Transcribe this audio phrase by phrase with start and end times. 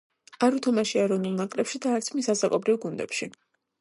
[0.45, 3.29] არ უთამაშია ეროვნულ ნაკრებში და არც მის ასაკობრივ გუნდებში.